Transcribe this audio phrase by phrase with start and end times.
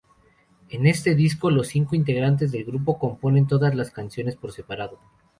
[0.69, 4.97] En este disco, los cinco integrantes del grupo componen todas las canciones por separado.